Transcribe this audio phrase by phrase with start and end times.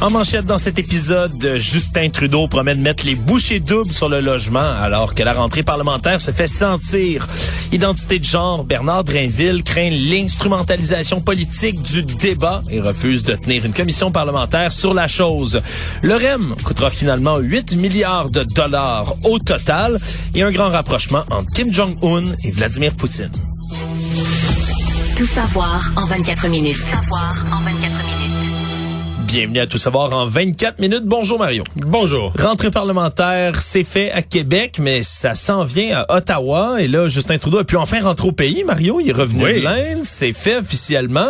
[0.00, 4.20] En manchette dans cet épisode, Justin Trudeau promet de mettre les bouchées doubles sur le
[4.20, 7.28] logement alors que la rentrée parlementaire se fait sentir.
[7.70, 13.74] Identité de genre, Bernard Drainville craint l'instrumentalisation politique du débat et refuse de tenir une
[13.74, 15.60] commission parlementaire sur la chose.
[16.02, 19.98] Le REM coûtera finalement 8 milliards de dollars au total
[20.34, 23.30] et un grand rapprochement entre Kim Jong-un et Vladimir Poutine.
[25.14, 26.78] Tout savoir en 24 minutes.
[26.78, 27.49] Tout savoir en 24 minutes.
[29.32, 31.04] Bienvenue à Tout savoir en 24 minutes.
[31.04, 31.62] Bonjour Mario.
[31.76, 32.32] Bonjour.
[32.36, 36.82] Rentrée parlementaire, c'est fait à Québec, mais ça s'en vient à Ottawa.
[36.82, 38.64] Et là, Justin Trudeau a pu enfin rentrer au pays.
[38.64, 41.28] Mario, il est revenu de l'Inde, c'est fait officiellement.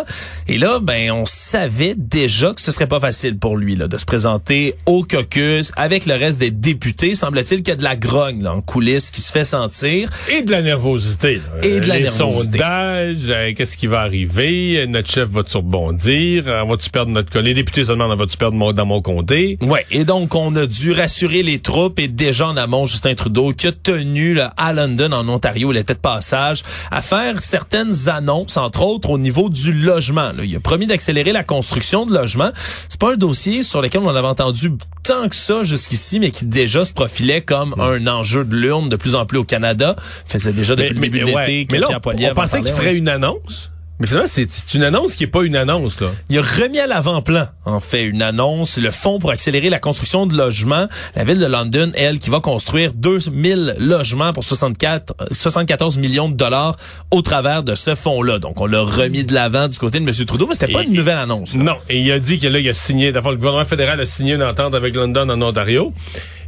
[0.49, 3.99] Et là, ben, on savait déjà que ce serait pas facile pour lui là, de
[3.99, 7.15] se présenter au caucus avec le reste des députés.
[7.15, 10.09] Semble-t-il qu'il y a de la grogne là, en coulisses qui se fait sentir.
[10.33, 11.35] Et de la nervosité.
[11.35, 11.43] Là.
[11.67, 12.59] Et de la Les nervosité.
[12.59, 14.87] sondages, euh, qu'est-ce qui va arriver?
[14.89, 16.45] Notre chef va-tu rebondir?
[16.47, 17.39] Euh, Va-tu perdre notre...
[17.41, 19.59] Les députés se demandent, va-tu perdre mon- dans mon comté?
[19.61, 23.53] Ouais, et donc on a dû rassurer les troupes et déjà en amont Justin Trudeau
[23.53, 28.09] qui a tenu là, à London en Ontario, il était de passage à faire certaines
[28.09, 30.33] annonces entre autres au niveau du logement.
[30.37, 30.45] là.
[30.45, 32.51] Il a promis d'accélérer la construction de logements.
[32.89, 36.45] C'est pas un dossier sur lequel on avait entendu tant que ça jusqu'ici mais qui
[36.45, 39.97] déjà se profilait comme un enjeu de l'urne de plus en plus au Canada.
[40.27, 41.47] Faisait déjà depuis le début de ouais.
[41.47, 43.71] l'été Mais là, on, pensait qu'il ferait une annonce?
[44.01, 46.09] Mais finalement, c'est une annonce qui est pas une annonce, là.
[46.31, 50.27] Il a remis à l'avant-plan, en fait, une annonce, le fonds pour accélérer la construction
[50.27, 50.87] de logements.
[51.17, 56.31] La ville de London, elle, qui va construire 2000 logements pour 64, euh, 74 millions
[56.31, 56.77] de dollars
[57.11, 58.39] au travers de ce fonds-là.
[58.39, 60.15] Donc, on l'a remis de l'avant du côté de M.
[60.27, 61.55] Trudeau, mais c'était pas une nouvelle annonce.
[61.55, 61.63] là.
[61.63, 64.07] Non, et il a dit que là, il a signé, d'abord, le gouvernement fédéral a
[64.07, 65.93] signé une entente avec London en Ontario.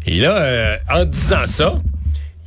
[0.06, 1.72] Et là, euh, en disant ça,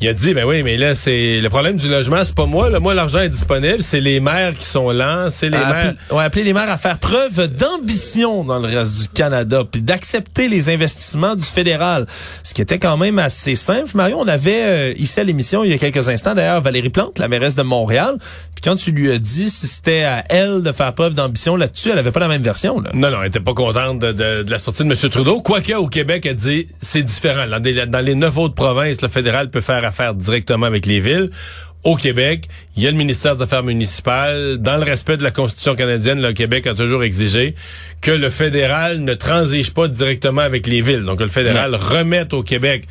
[0.02, 2.70] il a dit, ben oui, mais là, c'est le problème du logement, c'est pas moi.
[2.70, 5.76] Là, moi, l'argent est disponible, c'est les maires qui sont lents, c'est les À maires.
[5.90, 9.82] appeler, ouais, appeler les maires à faire preuve d'ambition dans le reste du Canada, puis
[9.82, 12.06] d'accepter les investissements du fédéral.
[12.44, 13.92] Ce qui était quand même assez simple.
[13.94, 17.18] Mario, on avait euh, ici à l'émission il y a quelques instants, d'ailleurs, Valérie Plante,
[17.20, 18.16] la mairesse de Montréal.
[18.54, 21.90] Puis quand tu lui as dit si c'était à elle de faire preuve d'ambition là-dessus,
[21.92, 22.80] elle avait pas la même version.
[22.80, 22.90] Là.
[22.94, 25.10] Non, non, elle était pas contente de, de- de la sortie de M.
[25.10, 25.42] Trudeau.
[25.42, 27.48] Quoique, au Québec, elle dit, c'est différent.
[27.48, 31.00] Dans, des- dans les neuf autres provinces, le fédéral peut faire affaire directement avec les
[31.00, 31.30] villes.
[31.84, 34.58] Au Québec, il y a le ministère des Affaires municipales.
[34.58, 37.54] Dans le respect de la Constitution canadienne, le Québec a toujours exigé
[38.02, 41.04] que le fédéral ne transige pas directement avec les villes.
[41.04, 42.88] Donc, le fédéral remette au Québec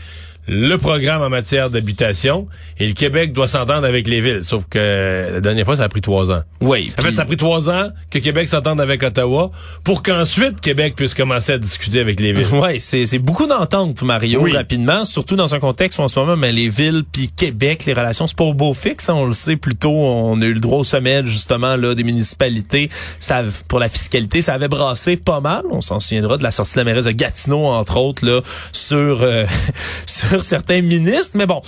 [0.47, 2.47] le programme en matière d'habitation
[2.79, 4.45] et le Québec doit s'entendre avec les villes.
[4.45, 6.43] Sauf que la dernière fois, ça a pris trois ans.
[6.61, 6.93] Oui.
[6.99, 9.51] En fait, ça a pris trois ans que Québec s'entende avec Ottawa
[9.85, 12.47] pour qu'ensuite Québec puisse commencer à discuter avec les villes.
[12.55, 14.53] Ouais, c'est c'est beaucoup d'ententes, Mario, Oui.
[14.53, 17.93] rapidement, surtout dans un contexte où en ce moment, mais les villes puis Québec, les
[17.95, 20.61] relations, c'est pas au beau fixe, hein, on le sait plutôt, on a eu le
[20.61, 25.41] droit au sommet justement là des municipalités, ça pour la fiscalité, ça avait brassé pas
[25.41, 28.41] mal, on s'en souviendra de la sortie de la mairesse de Gatineau entre autres là
[28.73, 29.45] sur euh,
[30.07, 31.61] sur certains ministres, mais bon.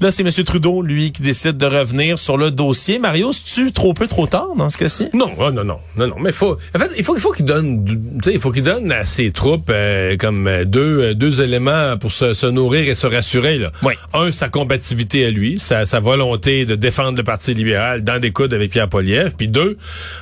[0.00, 0.30] Là, c'est M.
[0.44, 3.00] Trudeau, lui, qui décide de revenir sur le dossier.
[3.00, 5.08] Mario, c'est-tu trop peu, trop tard dans ce cas-ci?
[5.12, 6.14] Non, oh, non, non, non, non.
[6.20, 7.84] Mais faut, en fait, il faut, il faut qu'il donne,
[8.22, 11.96] tu il faut qu'il donne à ses troupes euh, comme euh, deux, euh, deux éléments
[11.98, 13.58] pour se, se nourrir et se rassurer.
[13.58, 13.72] Là.
[13.82, 13.94] Oui.
[14.14, 18.30] Un, sa combativité à lui, sa, sa volonté de défendre le Parti libéral dans des
[18.30, 19.34] coudes avec Pierre Poliev.
[19.36, 19.78] Puis deux,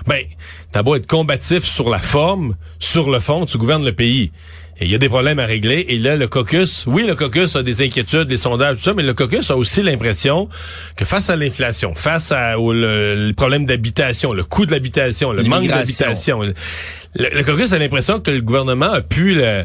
[0.07, 0.23] ben,
[0.73, 4.33] t'as beau être combatif sur la forme, sur le fond, tu gouvernes le pays.
[4.79, 5.87] Et il y a des problèmes à régler.
[5.89, 9.03] Et là, le caucus, oui, le caucus a des inquiétudes, des sondages, tout ça, mais
[9.03, 10.49] le caucus a aussi l'impression
[10.97, 15.33] que face à l'inflation, face à, au le, le problème d'habitation, le coût de l'habitation,
[15.33, 16.55] le manque d'habitation, le,
[17.15, 19.65] le caucus a l'impression que le gouvernement a pu le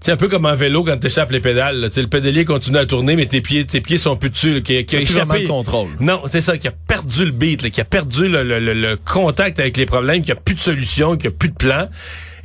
[0.00, 1.80] c'est un peu comme un vélo quand t'échappes les pédales.
[1.80, 1.88] Là.
[1.94, 4.62] Le pédalier continue à tourner, mais tes pieds, tes pieds sont plus dessus.
[4.62, 5.88] Qui, qui a échappé le contrôle.
[5.98, 8.96] Non, c'est ça, qui a perdu le beat, là, qui a perdu le, le, le,
[8.96, 11.88] contact avec les problèmes, qui a plus de solution, qui a plus de plan.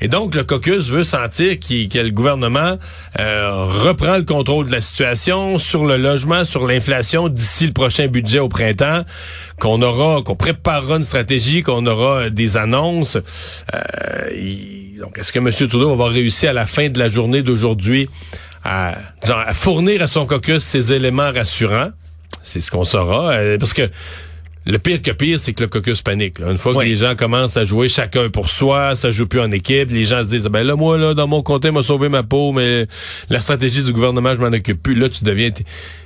[0.02, 2.78] Et donc, le caucus veut sentir qu que le gouvernement
[3.20, 8.08] euh, reprend le contrôle de la situation sur le logement, sur l'inflation d'ici le prochain
[8.08, 9.04] budget au printemps,
[9.60, 13.18] qu'on aura, qu'on préparera une stratégie, qu'on aura des annonces.
[13.74, 13.80] Euh,
[15.00, 15.52] donc, est-ce que M.
[15.52, 18.10] Trudeau va avoir réussi à la fin de la journée d'aujourd'hui
[18.64, 18.96] à,
[19.28, 21.92] à fournir à son caucus ces éléments rassurants?
[22.44, 23.32] C'est ce qu'on saura.
[23.32, 23.90] Euh, parce que
[24.66, 26.40] le pire que pire, c'est que le caucus panique.
[26.40, 29.52] Une fois que les gens commencent à jouer chacun pour soi, ça joue plus en
[29.52, 32.24] équipe, les gens se disent ben là moi là dans mon comté m'a sauvé ma
[32.24, 32.88] peau, mais
[33.30, 34.96] la stratégie du gouvernement je m'en occupe plus.
[34.96, 35.50] Là tu deviens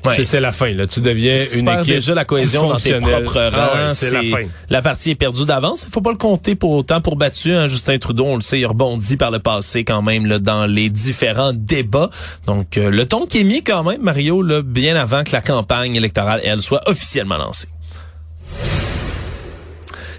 [0.10, 0.72] c'est la fin.
[0.72, 3.94] Là tu deviens une équipe déjà la cohésion dans tes propres ah rangs.
[3.94, 4.48] c'est la fin.
[4.70, 5.86] La partie est perdue d'avance.
[5.88, 7.54] Il faut pas le compter pour autant pour battu.
[7.54, 7.68] Hein.
[7.68, 10.90] Justin Trudeau, on le sait, il rebondit par le passé quand même là, dans les
[10.90, 12.10] différents débats.
[12.46, 15.42] Donc euh, le ton qui est mis quand même Mario là, bien avant que la
[15.42, 17.68] campagne électorale elle soit officiellement lancée.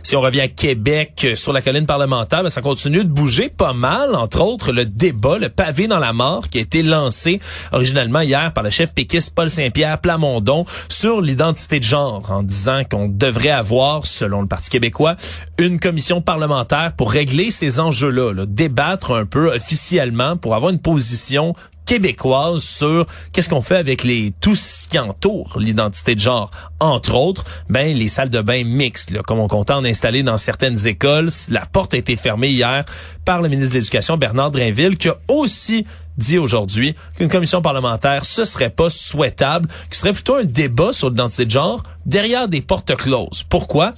[0.09, 3.51] Si on revient à Québec euh, sur la colline parlementaire, ben, ça continue de bouger
[3.51, 4.15] pas mal.
[4.15, 7.41] Entre autres, le débat, le pavé dans la mort, qui a été lancé
[7.73, 12.85] originalement hier par le chef péquiste Paul Saint-Pierre Plamondon sur l'identité de genre, en disant
[12.91, 15.17] qu'on devrait avoir, selon le Parti québécois,
[15.59, 20.81] une commission parlementaire pour régler ces enjeux-là, là, débattre un peu officiellement pour avoir une
[20.81, 21.55] position
[21.89, 26.51] québécoise sur qu'est-ce qu'on fait avec les tout ce qui entoure l'identité de genre.
[26.81, 30.37] Entre autres, ben les salles de bain mixtes, là, comme on compte en installer dans
[30.37, 31.31] certaines écoles.
[31.49, 32.85] La porte a été fermée hier
[33.25, 35.87] par le ministre de l'Éducation, Bernard Drainville, qui a aussi
[36.19, 40.93] dit aujourd'hui qu'une commission parlementaire, ce serait pas souhaitable, que ce serait plutôt un débat
[40.93, 43.45] sur l'identité de genre derrière des portes closes.
[43.49, 43.95] Pourquoi?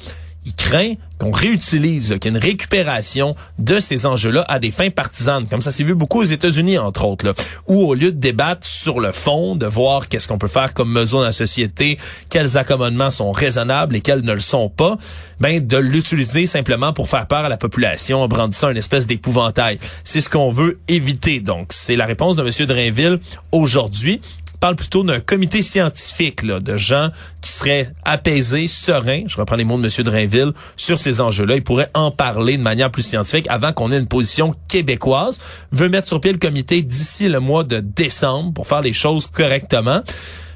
[0.47, 5.61] Il craint qu'on réutilise, qu'il une récupération de ces enjeux-là à des fins partisanes, comme
[5.61, 7.35] ça s'est vu beaucoup aux États-Unis, entre autres, là,
[7.67, 10.91] où au lieu de débattre sur le fond, de voir qu'est-ce qu'on peut faire comme
[10.91, 11.99] mesure dans la société,
[12.31, 14.97] quels accommodements sont raisonnables et quels ne le sont pas,
[15.41, 19.79] ben de l'utiliser simplement pour faire peur à la population en brandissant une espèce d'épouvantail.
[20.05, 21.41] C'est ce qu'on veut éviter.
[21.41, 22.67] Donc, c'est la réponse de M.
[22.67, 23.19] Drainville
[23.53, 24.21] aujourd'hui
[24.61, 27.09] parle plutôt d'un comité scientifique là, de gens
[27.41, 30.05] qui seraient apaisés, sereins, je reprends les mots de M.
[30.05, 31.57] Drainville, sur ces enjeux-là.
[31.57, 35.41] Il pourrait en parler de manière plus scientifique avant qu'on ait une position québécoise.
[35.73, 39.27] Veut mettre sur pied le comité d'ici le mois de décembre pour faire les choses
[39.27, 40.03] correctement.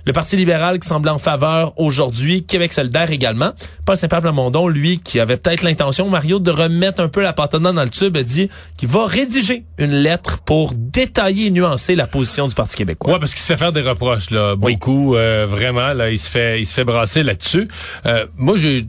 [0.07, 3.53] Le Parti libéral qui semblait en faveur aujourd'hui, Québec solidaire également.
[3.87, 7.63] Paul Saint-Pierre Plamondon, lui, qui avait peut-être l'intention, Mario, de remettre un peu la patate
[7.63, 12.07] dans le tube, a dit qu'il va rédiger une lettre pour détailler et nuancer la
[12.07, 13.15] position du Parti québécois.
[13.15, 14.57] Ouais, parce qu'il se fait faire des reproches, là.
[14.57, 17.69] Beaucoup, euh, vraiment, là, il se fait, il se fait brasser là-dessus.
[18.05, 18.87] Euh, moi, j'ai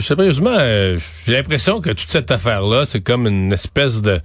[0.00, 4.20] sérieusement, euh, j'ai l'impression que toute cette affaire-là, c'est comme une espèce de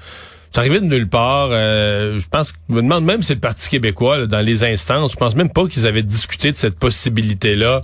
[0.52, 1.50] c'est arrivé de nulle part.
[1.52, 5.18] Euh, je pense, je me demande même si le Parti québécois, dans les instances, je
[5.18, 7.82] pense même pas qu'ils avaient discuté de cette possibilité-là.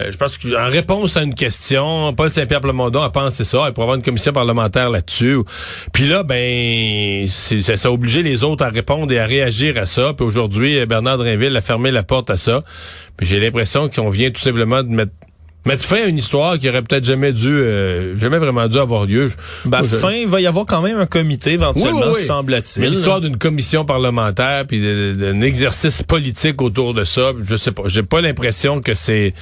[0.00, 3.72] Euh, je pense qu'en réponse à une question, Paul Saint-Pierre Plamondon a pensé ça, il
[3.72, 5.38] pourrait avoir une commission parlementaire là-dessus.
[5.94, 9.86] Puis là, ben, ça, ça a obligé les autres à répondre et à réagir à
[9.86, 10.12] ça.
[10.12, 12.62] Puis aujourd'hui, Bernard Drinville a fermé la porte à ça.
[13.16, 15.12] Puis j'ai l'impression qu'on vient tout simplement de mettre
[15.66, 19.04] mettre fin à une histoire qui aurait peut-être jamais dû, euh, jamais vraiment dû avoir
[19.04, 19.30] lieu.
[19.64, 22.88] Ben, fin, il va y avoir quand même un comité éventuellement, semble-t-il.
[22.88, 24.80] l'histoire d'une commission parlementaire puis
[25.14, 27.82] d'un exercice politique autour de ça, je sais pas.
[27.86, 29.34] J'ai pas l'impression que c'est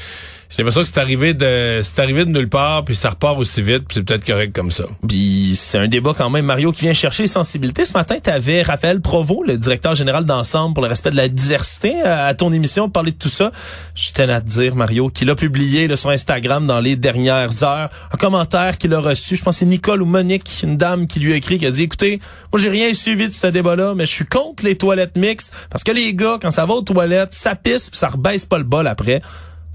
[0.50, 3.60] j'ai l'impression que c'est arrivé de c'est arrivé de nulle part puis ça repart aussi
[3.60, 4.84] vite puis c'est peut-être correct comme ça.
[5.06, 7.84] Puis c'est un débat quand même Mario qui vient chercher les sensibilités.
[7.84, 11.28] Ce matin, tu avais Raphaël Provo, le directeur général d'ensemble pour le respect de la
[11.28, 13.52] diversité à ton émission parler de tout ça.
[13.94, 17.62] Je tenais à te dire Mario qu'il a publié là, sur Instagram dans les dernières
[17.62, 21.06] heures un commentaire qu'il a reçu, je pense que c'est Nicole ou Monique, une dame
[21.06, 22.20] qui lui a écrit qui a dit écoutez,
[22.52, 25.84] moi j'ai rien suivi de ce débat-là, mais je suis contre les toilettes mixtes parce
[25.84, 28.64] que les gars quand ça va aux toilettes, ça pisse puis ça rebaisse pas le
[28.64, 29.20] bol après.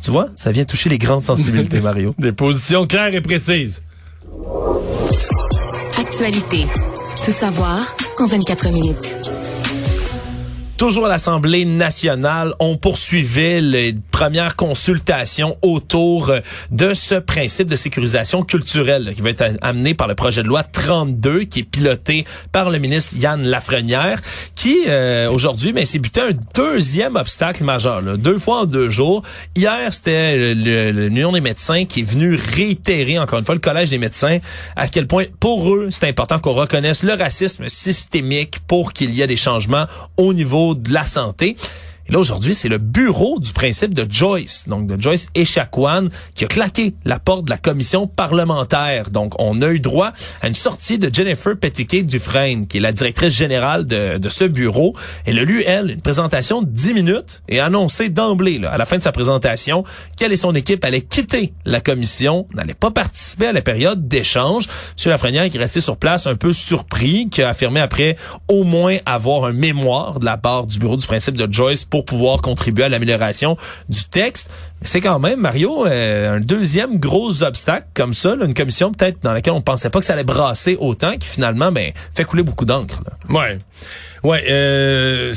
[0.03, 2.13] Tu vois, ça vient toucher les grandes sensibilités, Mario.
[2.19, 3.81] Des positions claires et précises.
[5.97, 6.67] Actualité.
[7.23, 9.17] Tout savoir en 24 minutes.
[10.83, 16.29] Toujours à l'Assemblée nationale, on poursuivait les premières consultations autour
[16.71, 20.61] de ce principe de sécurisation culturelle qui va être amené par le projet de loi
[20.61, 24.19] 32 qui est piloté par le ministre Yann Lafrenière
[24.55, 29.23] qui euh, aujourd'hui ben, s'est buté un deuxième obstacle majeur, deux fois en deux jours.
[29.55, 33.99] Hier, c'était l'Union des médecins qui est venu réitérer encore une fois le Collège des
[33.99, 34.39] médecins
[34.75, 39.21] à quel point pour eux c'est important qu'on reconnaisse le racisme systémique pour qu'il y
[39.21, 39.85] ait des changements
[40.17, 41.55] au niveau de la santé.
[42.07, 46.43] Et là, aujourd'hui, c'est le bureau du principe de Joyce, donc de Joyce Echaquan, qui
[46.43, 49.09] a claqué la porte de la commission parlementaire.
[49.09, 52.91] Donc, on a eu droit à une sortie de Jennifer Pettiquet Dufresne, qui est la
[52.91, 54.93] directrice générale de, de ce bureau.
[55.25, 58.85] Elle a lu, elle, une présentation de 10 minutes et a annoncé d'emblée, à la
[58.85, 59.85] fin de sa présentation,
[60.17, 64.67] qu'elle et son équipe allaient quitter la commission, n'allaient pas participer à la période d'échange.
[65.03, 65.11] M.
[65.11, 68.17] Lafrenière qui est resté sur place un peu surpris, qui a affirmé après
[68.49, 72.05] au moins avoir un mémoire de la part du bureau du principe de Joyce pour
[72.05, 73.55] pouvoir contribuer à l'amélioration
[73.87, 74.49] du texte.
[74.81, 79.31] C'est quand même, Mario, euh, un deuxième gros obstacle comme ça, une commission peut-être dans
[79.31, 82.65] laquelle on pensait pas que ça allait brasser autant, qui finalement ben, fait couler beaucoup
[82.65, 82.99] d'encre.
[83.29, 83.59] Ouais.
[84.23, 85.35] Ouais, euh,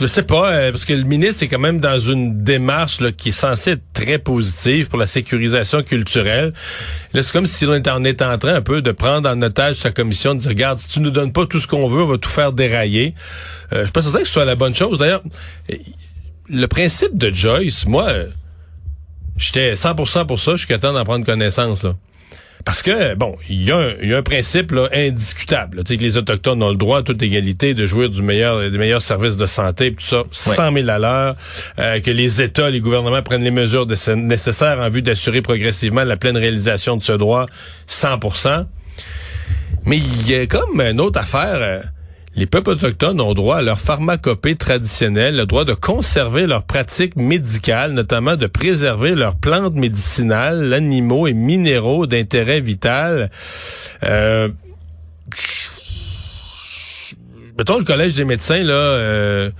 [0.00, 3.10] je sais pas, euh, parce que le ministre est quand même dans une démarche là,
[3.10, 6.52] qui est censée être très positive pour la sécurisation culturelle.
[7.14, 9.42] Là, c'est comme si on était, en, était en train un peu de prendre en
[9.42, 12.02] otage sa commission, de dire, regarde, si tu nous donnes pas tout ce qu'on veut,
[12.02, 13.14] on va tout faire dérailler.
[13.72, 14.98] Euh, je suis pas certain que ce soit la bonne chose.
[14.98, 15.22] D'ailleurs,
[16.48, 18.12] le principe de Joyce, moi,
[19.36, 21.82] j'étais 100% pour ça, je suis content d'en prendre connaissance.
[21.82, 21.94] Là.
[22.68, 25.84] Parce que, bon, il y, y, a un principe là, indiscutable.
[25.84, 28.70] Tu sais, que les Autochtones ont le droit à toute égalité de jouir du meilleur,
[28.70, 31.36] des meilleurs services de santé, tout ça, 100 000 à l'heure,
[31.78, 36.18] euh, que les États, les gouvernements prennent les mesures nécessaires en vue d'assurer progressivement la
[36.18, 37.46] pleine réalisation de ce droit,
[37.88, 38.66] 100%
[39.86, 41.90] Mais il y a comme une autre affaire...
[42.38, 47.16] Les peuples autochtones ont droit à leur pharmacopée traditionnelle, le droit de conserver leurs pratiques
[47.16, 53.32] médicales, notamment de préserver leurs plantes médicinales, animaux et minéraux d'intérêt vital.
[54.04, 54.50] Euh,
[57.58, 59.50] mettons le collège des médecins là, euh,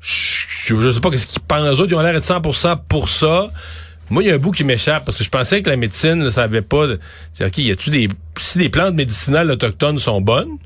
[0.00, 1.80] je, ne sais pas qu'est-ce qu'ils pensent.
[1.80, 3.50] Autres, ils ont l'air d'être 100% pour ça.
[4.10, 6.14] Moi, il y a un bout qui m'échappe parce que je pensais que la médecine
[6.14, 6.86] ne savait pas.
[7.32, 10.56] C'est ok, y a-tu des si des plantes médicinales autochtones sont bonnes?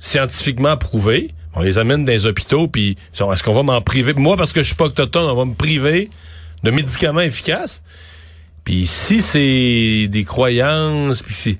[0.00, 1.32] Scientifiquement prouvé.
[1.54, 4.14] On les amène dans les hôpitaux, puis est-ce qu'on va m'en priver?
[4.14, 6.10] Moi, parce que je suis pas autochtone, on va me priver
[6.64, 7.82] de médicaments efficaces.
[8.64, 11.58] Puis si c'est des croyances, puis si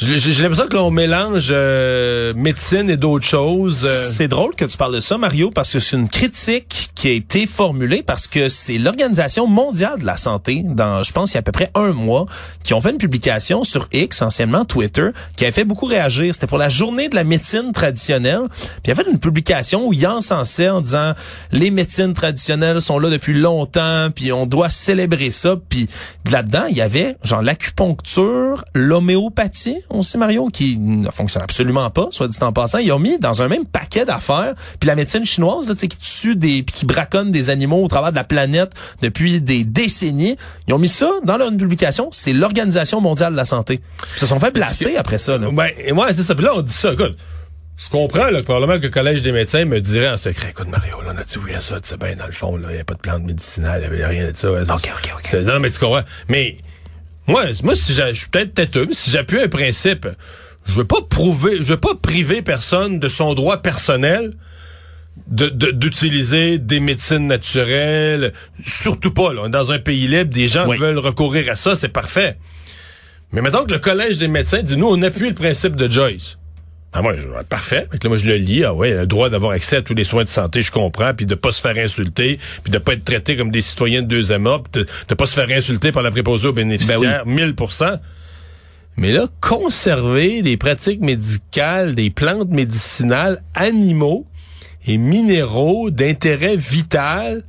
[0.00, 3.84] j'ai l'impression que l'on mélange euh, médecine et d'autres choses.
[3.84, 4.08] Euh.
[4.10, 7.12] C'est drôle que tu parles de ça, Mario, parce que c'est une critique qui a
[7.12, 11.36] été formulée parce que c'est l'Organisation mondiale de la santé, dans, je pense, il y
[11.36, 12.24] a à peu près un mois,
[12.62, 16.32] qui ont fait une publication sur X, anciennement Twitter, qui a fait beaucoup réagir.
[16.32, 18.42] C'était pour la journée de la médecine traditionnelle.
[18.50, 21.12] Puis il y avait une publication où il encensait en disant
[21.52, 25.56] les médecines traditionnelles sont là depuis longtemps, puis on doit célébrer ça.
[25.68, 25.88] Puis
[26.30, 32.08] là-dedans, il y avait genre l'acupuncture, l'homéopathie, on sait Mario, qui ne fonctionne absolument pas,
[32.10, 32.78] soit dit en passant.
[32.78, 36.36] Ils ont mis dans un même paquet d'affaires, puis la médecine chinoise, là, qui tue
[36.36, 40.36] des, puis qui braconne des animaux au travers de la planète depuis des décennies.
[40.68, 42.08] Ils ont mis ça dans leur publication.
[42.12, 43.80] C'est l'Organisation mondiale de la santé.
[44.16, 45.36] Ils se sont fait blaster après ça.
[45.36, 45.48] Là.
[45.52, 46.34] Ben, ouais, c'est ça.
[46.34, 46.92] Puis là, on dit ça.
[46.92, 47.16] Écoute,
[47.82, 50.68] je comprends là, que probablement que le Collège des médecins me dirait en secret, écoute
[50.68, 52.74] Mario, là, on a dit oui à ça, tu sais bien, dans le fond, il
[52.74, 54.50] n'y a pas de plante médicinale, il n'y avait rien de ça.
[54.50, 55.32] OK, OK, OK.
[55.40, 56.02] Non, mais tu comprends.
[56.28, 56.58] Mais
[57.26, 60.08] moi, moi si je suis peut-être têteux, mais si j'appuie un principe,
[60.66, 64.34] je veux pas prouver, je veux pas priver personne de son droit personnel
[65.26, 68.32] d'utiliser des médecines naturelles,
[68.64, 72.36] surtout pas là, dans un pays libre, des gens veulent recourir à ça, c'est parfait.
[73.32, 76.36] Mais maintenant que le collège des médecins dit nous on appuie le principe de Joyce.
[76.92, 77.86] Ah moi, je, parfait.
[77.92, 78.64] Là, moi, je le lis.
[78.64, 81.24] Ah ouais, le droit d'avoir accès à tous les soins de santé, je comprends, puis
[81.24, 84.46] de pas se faire insulter, puis de pas être traité comme des citoyens de deuxième
[84.46, 87.54] ordre, de, de pas se faire insulter par la préposée aux bénéficiaires, ben 1000
[88.96, 94.26] Mais là, conserver des pratiques médicales, des plantes médicinales, animaux
[94.86, 97.44] et minéraux d'intérêt vital,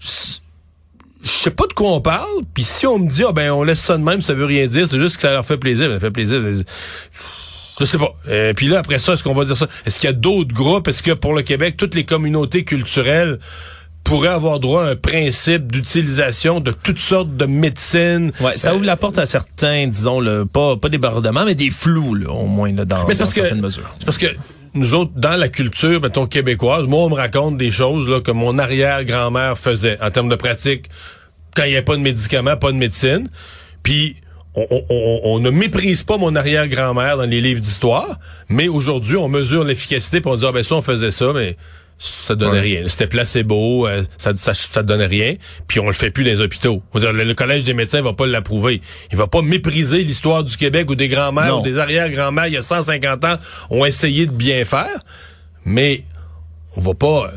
[0.00, 3.62] je sais pas de quoi on parle, puis si on me dit, ah ben, on
[3.62, 5.90] laisse ça de même, ça veut rien dire, c'est juste que ça leur fait plaisir,
[5.90, 6.40] ça fait plaisir.
[7.80, 8.14] Je sais pas.
[8.26, 9.66] Et euh, puis là, après ça, est-ce qu'on va dire ça?
[9.84, 10.86] Est-ce qu'il y a d'autres groupes?
[10.88, 13.38] Est-ce que pour le Québec, toutes les communautés culturelles
[14.04, 18.32] pourraient avoir droit à un principe d'utilisation de toutes sortes de médecines?
[18.40, 21.70] Ouais, ça ouvre la porte à certains, disons, le, pas, pas des bordements, mais des
[21.70, 23.90] flous, là, au moins, là, dans, certaines mesures.
[24.04, 24.26] Parce que
[24.74, 28.30] nous autres, dans la culture, mettons, québécoise, moi, on me raconte des choses là, que
[28.30, 30.90] mon arrière-grand-mère faisait en termes de pratique
[31.56, 33.30] quand il n'y avait pas de médicaments, pas de médecine.
[33.82, 34.16] Puis
[34.56, 38.18] on, ne méprise pas mon arrière-grand-mère dans les livres d'histoire,
[38.48, 41.56] mais aujourd'hui, on mesure l'efficacité pour dire, ah, ben ça, on faisait ça, mais
[41.98, 42.82] ça donnait rien.
[42.86, 46.40] C'était placebo, euh, ça, ça, ça donnait rien, puis on le fait plus dans les
[46.40, 46.82] hôpitaux.
[46.94, 48.80] Dire, le, Collège des médecins va pas l'approuver.
[49.10, 52.58] Il va pas mépriser l'histoire du Québec où des grands-mères ou des arrière-grands-mères, il y
[52.58, 53.36] a 150 ans,
[53.70, 55.04] ont essayé de bien faire,
[55.64, 56.04] mais
[56.76, 57.30] on va pas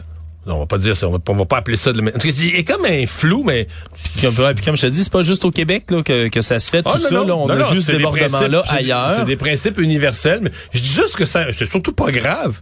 [0.47, 2.11] on va pas dire ça, on va, va pas appeler ça de la...
[2.23, 3.67] Il est comme un flou, mais...
[4.15, 4.27] Puis
[4.65, 6.83] comme, je te dis, c'est pas juste au Québec là, que, que ça se fait,
[6.83, 7.13] tout ah, ça.
[7.13, 9.13] Là, on a vu ce débordement-là ailleurs.
[9.17, 12.59] C'est des principes universels, mais je dis juste que ça, c'est surtout pas grave.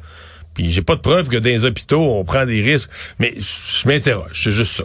[0.54, 2.90] Puis j'ai pas de preuve que dans les hôpitaux, on prend des risques.
[3.20, 4.84] Mais je m'interroge, c'est juste ça.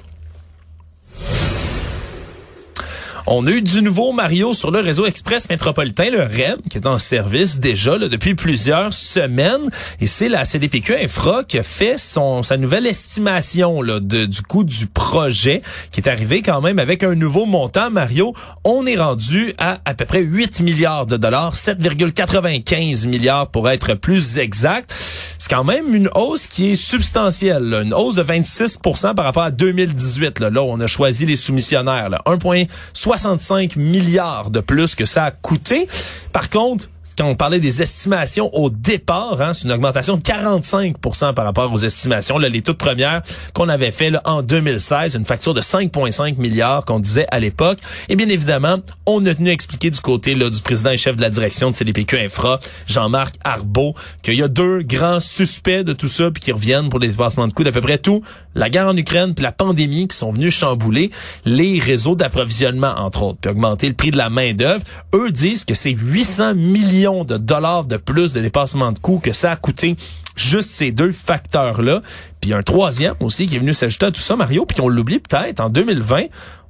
[3.32, 6.86] On a eu du nouveau Mario sur le réseau express métropolitain, le REM, qui est
[6.88, 9.70] en service déjà là, depuis plusieurs semaines.
[10.00, 14.64] Et c'est la CDPQ Infra qui a fait son, sa nouvelle estimation là, du coût
[14.64, 17.88] du projet, qui est arrivé quand même avec un nouveau montant.
[17.88, 18.34] Mario,
[18.64, 23.94] on est rendu à à peu près 8 milliards de dollars, 7,95 milliards pour être
[23.94, 24.92] plus exact.
[25.38, 29.52] C'est quand même une hausse qui est substantielle, une hausse de 26% par rapport à
[29.52, 30.40] 2018.
[30.40, 32.08] Là, là on a choisi les soumissionnaires.
[32.10, 32.20] Là.
[32.26, 35.86] 1,60 65 milliards de plus que ça a coûté.
[36.32, 41.34] Par contre, quand on parlait des estimations au départ, hein, c'est une augmentation de 45%
[41.34, 43.22] par rapport aux estimations, là, les toutes premières
[43.54, 47.78] qu'on avait fait là, en 2016, une facture de 5,5 milliards qu'on disait à l'époque.
[48.08, 51.16] Et bien évidemment, on a tenu à expliquer du côté là, du président et chef
[51.16, 55.92] de la direction de CDPQ Infra, Jean-Marc Arbeau, qu'il y a deux grands suspects de
[55.92, 58.22] tout ça, puis qui reviennent pour les dépassements de coûts d'à peu près tout.
[58.54, 61.10] La guerre en Ukraine, puis la pandémie qui sont venus chambouler
[61.44, 64.84] les réseaux d'approvisionnement, entre autres, puis augmenter le prix de la main-d'œuvre.
[65.14, 69.32] Eux disent que c'est 800 millions de dollars de plus de dépassement de coûts que
[69.32, 69.96] ça a coûté
[70.36, 72.02] juste ces deux facteurs-là.
[72.40, 75.18] Puis un troisième aussi qui est venu s'ajouter à tout ça, Mario, puis on l'oublie
[75.18, 76.24] peut-être, en 2020,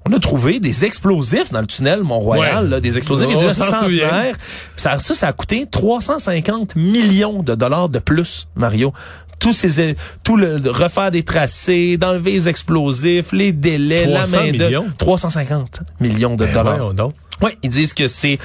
[0.09, 2.71] on a trouvé des explosifs dans le tunnel Mont-Royal, Ouais.
[2.71, 4.35] là, des explosifs On de centenaire.
[4.77, 8.93] Ça, ça, ça a coûté 350 millions de dollars de plus, Mario.
[9.41, 14.53] Tous ces, tout le, refaire des tracés, d'enlever les explosifs, les délais, la 300 main
[14.53, 14.87] de millions?
[14.99, 16.95] 350 millions de Ben dollars.
[17.43, 18.39] Oui, ils disent que c'est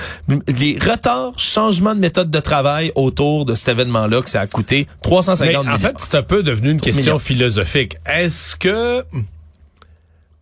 [0.48, 4.88] les retards, changements de méthode de travail autour de cet événement-là que ça a coûté
[5.04, 5.76] 350 Mais millions.
[5.76, 7.20] en fait, c'est un peu devenu une question Millions.
[7.20, 7.98] philosophique.
[8.06, 9.04] Est-ce que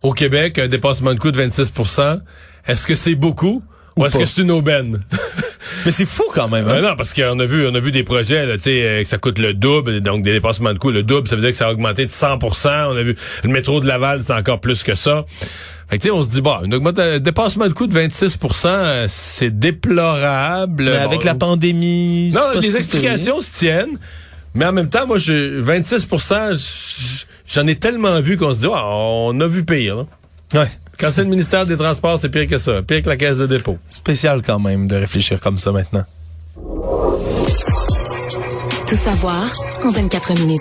[0.02, 2.20] au Québec, un dépassement de coût de 26%
[2.66, 3.62] est-ce que c'est beaucoup
[3.96, 5.02] ou, Ou est-ce que c'est une aubaine?
[5.84, 6.66] Mais c'est fou quand même.
[6.66, 6.80] hein?
[6.80, 9.02] Ben non, parce qu'on a vu, on a vu des projets, là, tu sais, euh,
[9.02, 10.90] que ça coûte le double, donc des dépassements de coûts.
[10.90, 13.50] Le double, ça veut dire que ça a augmenté de 100% On a vu le
[13.50, 15.24] métro de Laval, c'est encore plus que ça.
[15.94, 19.56] Fait que, on se dit, bon, une un dépassement de coût de 26% euh, c'est
[19.56, 20.86] déplorable.
[20.86, 23.96] Mais Bon, avec la pandémie, non, les si explications se tiennent,
[24.54, 26.08] mais en même temps, moi, je, 26
[26.54, 29.98] j- j'en ai tellement vu qu'on se dit, on a vu pire.
[29.98, 30.04] là.
[30.50, 30.60] pire.
[30.62, 30.68] Ouais.
[30.98, 33.46] Quand c'est le ministère des Transports, c'est pire que ça, pire que la caisse de
[33.46, 33.78] dépôt.
[33.88, 36.04] Spécial quand même de réfléchir comme ça maintenant.
[38.88, 39.48] Tout savoir
[39.84, 40.60] en 24 minutes.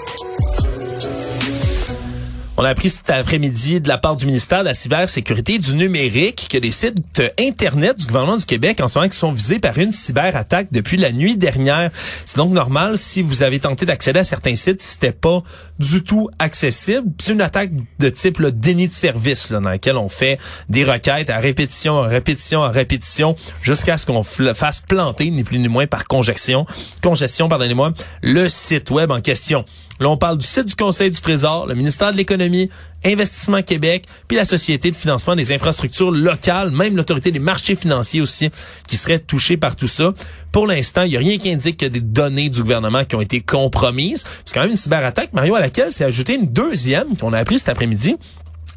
[2.55, 5.73] On a appris cet après-midi de la part du ministère de la cybersécurité et du
[5.73, 9.57] numérique que les sites Internet du gouvernement du Québec en ce moment qui sont visés
[9.57, 11.89] par une cyberattaque depuis la nuit dernière.
[12.25, 15.41] C'est donc normal si vous avez tenté d'accéder à certains sites, c'était pas
[15.79, 17.07] du tout accessible.
[17.19, 20.37] C'est une attaque de type là, déni de service dans laquelle on fait
[20.69, 25.57] des requêtes à répétition, à répétition, à répétition jusqu'à ce qu'on fasse planter, ni plus
[25.57, 26.67] ni moins par congestion,
[27.01, 29.65] congestion, pardonnez-moi, le site web en question.
[29.99, 32.69] Là, on parle du site du Conseil du Trésor, le ministère de l'Économie,
[33.05, 38.21] Investissement Québec, puis la Société de financement des infrastructures locales, même l'Autorité des marchés financiers
[38.21, 38.49] aussi,
[38.87, 40.13] qui serait touchée par tout ça.
[40.51, 43.03] Pour l'instant, il n'y a rien qui indique qu'il y a des données du gouvernement
[43.03, 44.23] qui ont été compromises.
[44.45, 47.59] C'est quand même une cyberattaque, Mario, à laquelle s'est ajoutée une deuxième qu'on a appris
[47.59, 48.15] cet après-midi.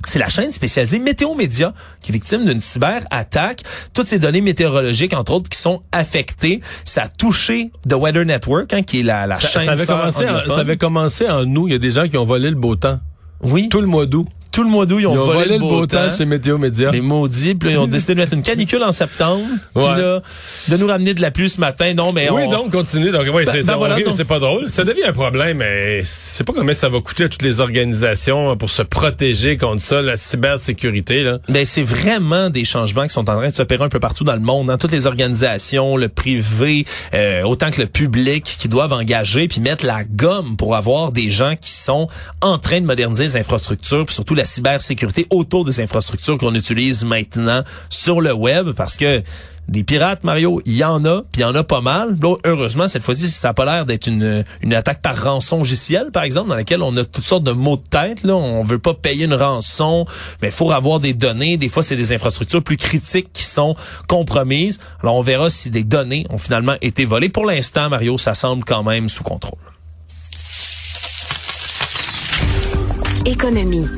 [0.07, 3.63] C'est la chaîne spécialisée Météo Média qui est victime d'une cyberattaque.
[3.95, 6.61] Toutes ces données météorologiques, entre autres, qui sont affectées.
[6.85, 9.87] Ça a touché The Weather Network, hein, qui est la, la Ça, chaîne ça avait
[9.87, 11.67] commencé en, ça avait commencé en août.
[11.69, 13.01] Il y a des gens qui ont volé le beau temps.
[13.43, 14.29] Oui, Tout le mois d'août.
[14.57, 16.11] Tout le mois d'août, ils ont, Ils volé, le beau, temps.
[16.17, 16.91] chez Météo Média.
[16.91, 19.45] Les maudits, puis là, ils ont décidé de mettre une canicule en septembre.
[19.75, 20.23] Puis là,
[20.71, 21.93] de nous ramener de la pluie ce matin.
[21.93, 22.51] Non, mais Oui, on...
[22.51, 23.11] donc, continue.
[23.11, 24.71] Donc, ouais, Ben- c'est ben voilà, donc- c'est pas drôle.
[24.71, 28.57] Ça devient un problème, mais c'est pas combien ça va coûter à toutes les organisations
[28.57, 31.39] pour se protéger contre ça, la cybersécurité, là.
[31.51, 34.33] Ben, c'est vraiment des changements qui sont en train de s'opérer un peu partout dans
[34.35, 34.69] le monde.
[34.69, 39.61] Dans toutes les organisations, le privé, euh, autant que le public, qui doivent engager puis
[39.61, 42.07] mettre la gomme pour avoir des gens qui sont
[42.41, 47.05] en train de moderniser les infrastructures, puis surtout la cybersécurité autour des infrastructures qu'on utilise
[47.05, 49.23] maintenant sur le web, parce que
[49.69, 52.17] des pirates, Mario, il y en a, puis il y en a pas mal.
[52.45, 56.23] Heureusement, cette fois-ci, ça a pas l'air d'être une, une attaque par rançon logiciel, par
[56.23, 58.23] exemple, dans laquelle on a toutes sortes de mots de tête.
[58.23, 60.05] Là, on veut pas payer une rançon,
[60.41, 61.57] mais il faut avoir des données.
[61.57, 63.75] Des fois, c'est des infrastructures plus critiques qui sont
[64.07, 64.79] compromises.
[65.03, 67.29] Alors, on verra si des données ont finalement été volées.
[67.29, 69.59] Pour l'instant, Mario, ça semble quand même sous contrôle.
[73.25, 73.89] Économie.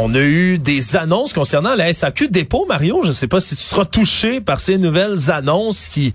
[0.00, 3.00] On a eu des annonces concernant la SAQ dépôt, Mario.
[3.02, 6.14] Je ne sais pas si tu seras touché par ces nouvelles annonces qui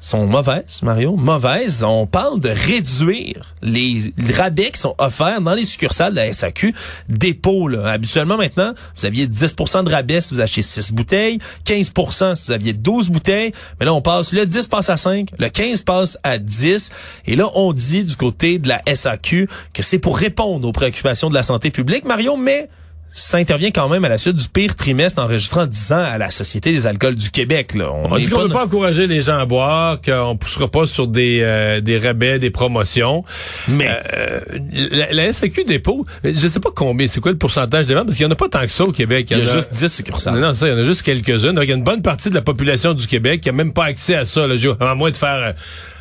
[0.00, 1.84] sont mauvaises, Mario, mauvaises.
[1.84, 6.74] On parle de réduire les rabais qui sont offerts dans les succursales de la SAQ
[7.08, 7.68] dépôt.
[7.84, 12.52] Habituellement, maintenant, vous aviez 10% de rabais si vous achetez 6 bouteilles, 15% si vous
[12.52, 16.18] aviez 12 bouteilles, mais là, on passe, le 10 passe à 5, le 15 passe
[16.24, 16.90] à 10,
[17.28, 21.28] et là, on dit du côté de la SAQ que c'est pour répondre aux préoccupations
[21.28, 22.68] de la santé publique, Mario, mais
[23.14, 26.30] ça intervient quand même à la suite du pire trimestre enregistrant 10 ans à la
[26.30, 27.74] Société des alcools du Québec.
[27.74, 27.90] Là.
[27.92, 31.06] On, dit qu'on ne veut pas encourager les gens à boire, qu'on poussera pas sur
[31.06, 33.24] des, euh, des rabais, des promotions.
[33.68, 34.40] Mais euh,
[34.72, 38.16] la, la, SAQ dépôt, je sais pas combien, c'est quoi le pourcentage des ventes, parce
[38.16, 39.26] qu'il y en a pas tant que ça au Québec.
[39.30, 40.38] Il y, a, juste 10 succursales.
[40.38, 41.58] Non, ça, il y en a juste quelques-unes.
[41.62, 43.84] Il y a une bonne partie de la population du Québec qui a même pas
[43.84, 45.52] accès à ça, là, à moins de faire euh,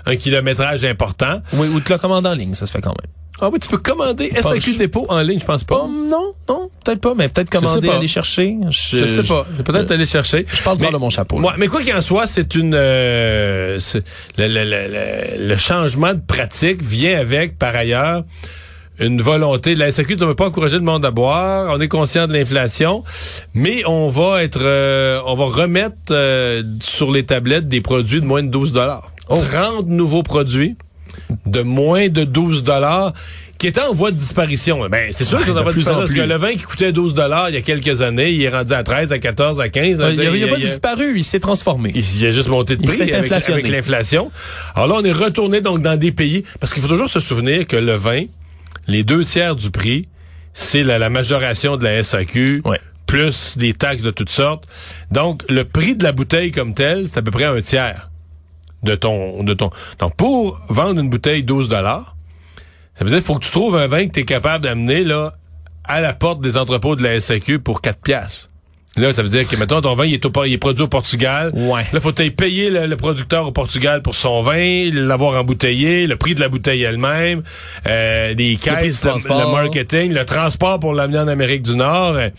[0.05, 1.41] un kilométrage important.
[1.53, 3.20] Oui, ou de le commander en ligne, ça se fait quand même.
[3.43, 5.81] Ah oui, tu peux commander SAQ dépôt en ligne, je pense pas.
[5.83, 8.55] Oh, non, non, peut-être pas, mais peut-être commander, aller chercher.
[8.69, 9.45] Je, sais pas.
[9.65, 10.45] Peut-être aller chercher.
[10.47, 11.39] Je parle de mon chapeau.
[11.39, 13.79] Moi, mais quoi qu'il en soit, c'est une euh,
[14.37, 18.23] le, le, le, le, changement de pratique vient avec, par ailleurs,
[18.99, 21.73] une volonté de la SAQ ne veut pas encourager le monde à boire.
[21.75, 23.03] On est conscient de l'inflation,
[23.55, 28.25] mais on va être, euh, on va remettre euh, sur les tablettes des produits de
[28.25, 29.11] moins de 12 dollars.
[29.27, 30.75] 30 nouveaux produits
[31.45, 33.13] de moins de 12 dollars
[33.61, 34.89] qui était en voie de disparition.
[34.89, 37.53] Ben, c'est sûr qu'on de disparition parce que le vin qui coûtait 12 dollars il
[37.53, 39.99] y a quelques années, il est rendu à 13, à 14, à 15.
[40.13, 41.91] il n'a pas disparu, il s'est transformé.
[41.93, 44.31] Il, a juste monté de prix avec, avec l'inflation.
[44.73, 47.67] Alors là, on est retourné donc dans des pays parce qu'il faut toujours se souvenir
[47.67, 48.23] que le vin,
[48.87, 50.07] les deux tiers du prix,
[50.55, 52.63] c'est la, majoration de la SAQ.
[53.05, 54.63] plus des taxes de toutes sortes.
[55.11, 58.10] Donc, le prix de la bouteille comme tel, c'est à peu près un tiers
[58.83, 59.69] de ton, de ton.
[59.99, 62.15] Donc, pour vendre une bouteille 12 dollars,
[62.95, 65.03] ça veut dire qu'il faut que tu trouves un vin que tu es capable d'amener,
[65.03, 65.33] là,
[65.85, 68.47] à la porte des entrepôts de la SAQ pour 4 piastres.
[68.97, 70.89] Là, ça veut dire que, maintenant ton vin, il est, au, il est produit au
[70.89, 71.51] Portugal.
[71.55, 71.83] Ouais.
[71.93, 76.35] Là, faut payer le, le, producteur au Portugal pour son vin, l'avoir embouteillé, le prix
[76.35, 77.41] de la bouteille elle-même,
[77.87, 82.15] euh, les caisses, le, le, marketing, le transport pour l'amener en Amérique du Nord.
[82.15, 82.29] Euh,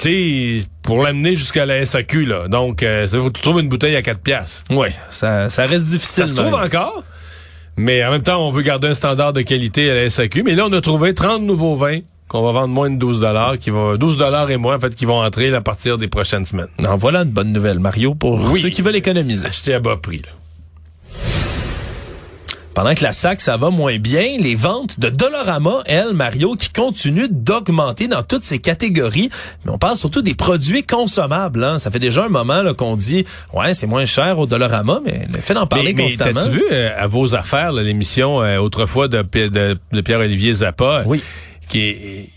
[0.00, 2.48] tu sais, pour l'amener jusqu'à la SAQ, là.
[2.48, 4.64] Donc, euh, faut que tu trouves une bouteille à 4 piastres.
[4.70, 6.24] Oui, ça, ça reste difficile.
[6.24, 7.04] Ça se trouve encore,
[7.76, 10.42] mais en même temps, on veut garder un standard de qualité à la SAQ.
[10.42, 13.58] Mais là, on a trouvé 30 nouveaux vins qu'on va vendre moins de 12 dollars,
[13.58, 16.46] qui vont 12 dollars et moins en fait qui vont entrer à partir des prochaines
[16.46, 16.68] semaines.
[16.78, 19.46] Non, voilà une bonne nouvelle Mario pour ceux qui veulent économiser.
[19.46, 20.30] Acheter à bas prix là.
[22.74, 26.70] Pendant que la SAC, ça va moins bien, les ventes de Dollarama, elles, Mario, qui
[26.70, 29.28] continuent d'augmenter dans toutes ces catégories.
[29.64, 31.64] Mais on parle surtout des produits consommables.
[31.64, 31.78] Hein.
[31.80, 35.40] Ça fait déjà un moment qu'on dit, ouais, c'est moins cher au Dollarama, mais le
[35.40, 36.40] fait d'en parler mais, constamment.
[36.44, 41.02] Mais vu euh, à vos affaires l'émission euh, autrefois de, de, de Pierre-Olivier Zappa?
[41.06, 41.22] Oui.
[41.68, 42.30] Qui est,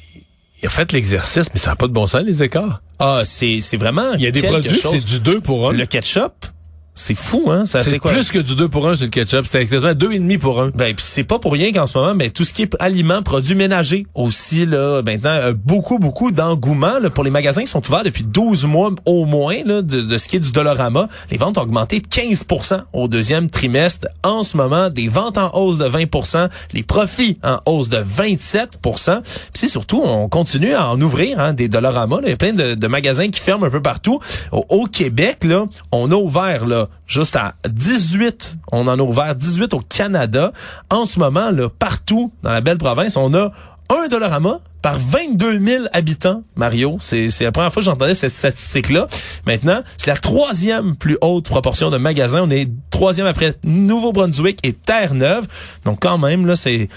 [0.63, 2.81] il a fait l'exercice, mais ça n'a pas de bon sens, les écarts.
[2.97, 4.13] Ah, c'est, c'est vraiment.
[4.13, 5.73] Il y a des produits, c'est du 2 pour 1.
[5.73, 6.45] Le ketchup,
[6.95, 7.63] c'est fou, hein?
[7.65, 9.45] C'est plus que du 2 pour 1 sur le ketchup.
[9.47, 10.69] C'est exactement 2,5 pour 1.
[10.75, 13.23] Ben, puis c'est pas pour rien qu'en ce moment, mais tout ce qui est aliments,
[13.23, 18.03] produits ménagers aussi, là, maintenant, euh, beaucoup, beaucoup d'engouement pour les magasins qui sont ouverts
[18.03, 21.07] depuis 12 mois au moins là, de, de ce qui est du Dollarama.
[21.31, 24.07] Les ventes ont augmenté de 15% au deuxième trimestre.
[24.23, 29.21] En ce moment, des ventes en hausse de 20% les profits en hausse de 27%
[29.21, 32.19] Puis c'est surtout, on continue à en ouvrir hein, des Dollarama.
[32.23, 34.19] Il y a plein de, de, magasins qui ferment un peu partout.
[34.51, 38.57] Au, au Québec, là, on a ouvert là, juste à 18.
[38.71, 40.51] On en a ouvert 18 au Canada.
[40.89, 43.51] En ce moment, là, partout dans la belle province, on a
[43.89, 46.97] un Dollarama par 22 000 habitants, Mario.
[46.99, 49.07] C'est la première fois que j'entendais cette statistique-là.
[49.45, 52.43] Maintenant, c'est la troisième plus haute proportion de magasins.
[52.43, 55.47] On est troisième après Nouveau-Brunswick et Terre-Neuve.
[55.85, 56.89] Donc quand même, là, c'est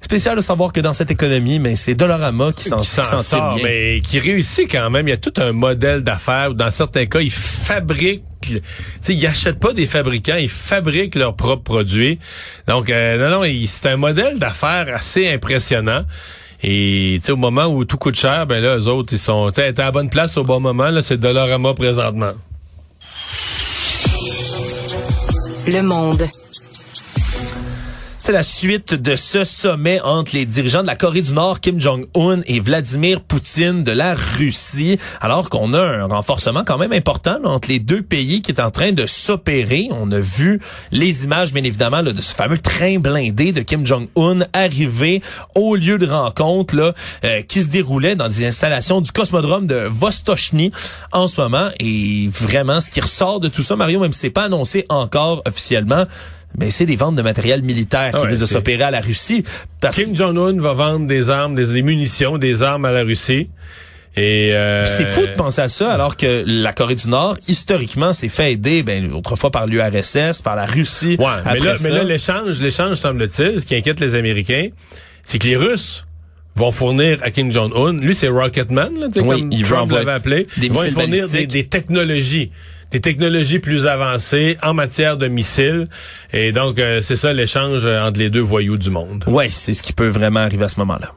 [0.00, 3.64] spécial de savoir que dans cette économie, mais c'est Dollarama qui s'en sort, bien.
[3.64, 5.06] mais qui réussit quand même.
[5.08, 8.24] Il y a tout un modèle d'affaires où dans certains cas, ils fabriquent
[9.02, 12.18] sais, ils achètent pas des fabricants, ils fabriquent leurs propres produits.
[12.66, 16.04] Donc, euh, non, non, c'est un modèle d'affaires assez impressionnant.
[16.62, 19.90] Et au moment où tout coûte cher, ben là, eux autres, ils sont à la
[19.90, 20.90] bonne place au bon moment.
[20.90, 22.32] Là, c'est Dollarama présentement.
[25.66, 26.28] Le monde.
[28.30, 31.80] C'est la suite de ce sommet entre les dirigeants de la Corée du Nord, Kim
[31.80, 37.40] Jong-un, et Vladimir Poutine de la Russie, alors qu'on a un renforcement quand même important
[37.42, 39.88] entre les deux pays qui est en train de s'opérer.
[39.90, 40.60] On a vu
[40.92, 45.22] les images, bien évidemment, de ce fameux train blindé de Kim Jong-un arriver
[45.56, 49.88] au lieu de rencontre là, euh, qui se déroulait dans des installations du cosmodrome de
[49.90, 50.70] Vostochny
[51.10, 51.70] en ce moment.
[51.80, 55.42] Et vraiment, ce qui ressort de tout ça, Mario, même si c'est pas annoncé encore
[55.48, 56.04] officiellement,
[56.58, 59.44] mais c'est des ventes de matériel militaire qui à s'opérer à la Russie.
[59.92, 63.48] Kim Jong-un va vendre des armes, des, munitions, des armes à la Russie.
[64.16, 68.12] Et euh, C'est fou de penser à ça, alors que la Corée du Nord, historiquement,
[68.12, 71.16] s'est fait aider, ben, autrefois par l'URSS, par la Russie.
[71.20, 74.68] Ouais, mais Après là, ça- mais là, l'échange, l'échange, semble-t-il, ce qui inquiète les Américains,
[75.22, 76.04] c'est que les Russes
[76.56, 80.48] vont fournir à Kim Jong-un, lui c'est Rocketman, là, Oui, comme il Trump l'avait appelé,
[80.56, 82.50] des ils vont fournir des technologies
[82.90, 85.88] des technologies plus avancées en matière de missiles.
[86.32, 89.24] Et donc, euh, c'est ça l'échange euh, entre les deux voyous du monde.
[89.26, 91.12] Ouais, c'est ce qui peut vraiment arriver à ce moment-là.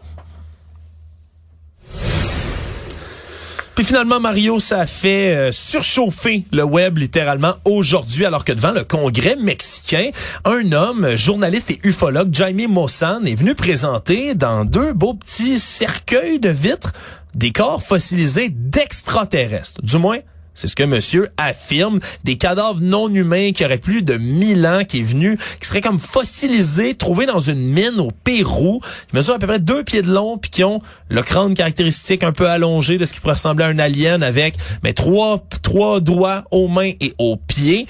[3.76, 8.72] Puis finalement, Mario, ça a fait euh, surchauffer le web littéralement aujourd'hui, alors que devant
[8.72, 10.12] le Congrès mexicain,
[10.46, 16.40] un homme, journaliste et ufologue, Jaime Mossan, est venu présenter dans deux beaux petits cercueils
[16.40, 16.94] de vitres
[17.34, 19.82] des corps fossilisés d'extraterrestres.
[19.82, 20.20] Du moins,
[20.54, 22.00] c'est ce que monsieur affirme.
[22.24, 25.82] Des cadavres non humains qui auraient plus de 1000 ans, qui est venu, qui seraient
[25.82, 30.02] comme fossilisés, trouvés dans une mine au Pérou, qui mesurent à peu près deux pieds
[30.02, 33.34] de long, puis qui ont le crâne caractéristique un peu allongé de ce qui pourrait
[33.34, 37.88] ressembler à un alien avec mais trois, trois doigts aux mains et aux pieds.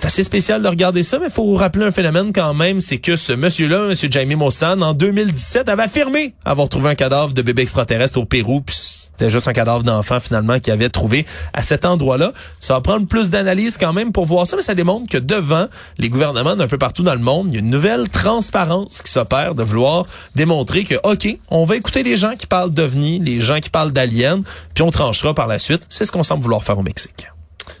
[0.00, 2.98] C'est assez spécial de regarder ça, mais il faut rappeler un phénomène quand même, c'est
[2.98, 7.42] que ce monsieur-là, monsieur Jaime Mossan, en 2017, avait affirmé avoir trouvé un cadavre de
[7.42, 11.84] bébé extraterrestre au Pérou, c'était juste un cadavre d'enfant finalement qu'il avait trouvé à cet
[11.84, 12.32] endroit-là.
[12.60, 15.66] Ça va prendre plus d'analyse quand même pour voir ça, mais ça démontre que devant
[15.98, 19.10] les gouvernements d'un peu partout dans le monde, il y a une nouvelle transparence qui
[19.10, 20.06] s'opère de vouloir
[20.36, 23.92] démontrer que, OK, on va écouter les gens qui parlent d'ovnis, les gens qui parlent
[23.92, 24.42] d'aliens,
[24.74, 25.86] puis on tranchera par la suite.
[25.88, 27.28] C'est ce qu'on semble vouloir faire au Mexique.